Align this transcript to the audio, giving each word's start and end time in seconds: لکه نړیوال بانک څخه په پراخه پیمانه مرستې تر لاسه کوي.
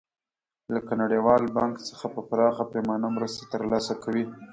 لکه 0.73 0.91
نړیوال 1.01 1.43
بانک 1.57 1.75
څخه 1.89 2.05
په 2.13 2.21
پراخه 2.29 2.63
پیمانه 2.73 3.07
مرستې 3.17 3.43
تر 3.53 3.61
لاسه 3.71 3.93
کوي. 4.03 4.25